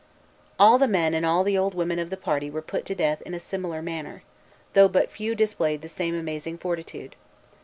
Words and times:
All 0.57 0.79
the 0.79 0.87
men 0.87 1.13
and 1.13 1.27
all 1.27 1.43
the 1.43 1.55
old 1.59 1.75
women 1.75 1.99
of 1.99 2.09
the 2.09 2.17
party 2.17 2.49
were 2.49 2.63
put 2.63 2.85
to 2.85 2.95
death 2.95 3.21
in 3.21 3.35
a 3.35 3.39
similar 3.39 3.83
manner, 3.83 4.23
though 4.73 4.87
but 4.87 5.11
few 5.11 5.35
displayed 5.35 5.83
the 5.83 5.87
same 5.87 6.15
amazing 6.15 6.57
fortitude. 6.57 7.15